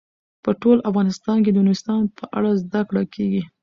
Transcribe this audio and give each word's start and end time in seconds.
په 0.43 0.49
ټول 0.61 0.77
افغانستان 0.89 1.37
کې 1.43 1.51
د 1.53 1.57
نورستان 1.65 2.01
په 2.17 2.23
اړه 2.37 2.51
زده 2.63 2.81
کړه 2.89 3.03
کېږي. 3.13 3.41